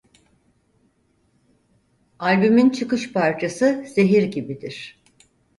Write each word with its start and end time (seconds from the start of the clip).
Albümün 2.19 2.69
çıkış 2.69 3.13
parçası 3.13 3.85
Zehir 3.95 4.23
Gibi'dir. 4.23 5.01